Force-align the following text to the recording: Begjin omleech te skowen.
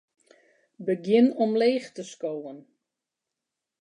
Begjin 0.87 1.27
omleech 1.45 1.87
te 1.95 2.03
skowen. 2.11 2.59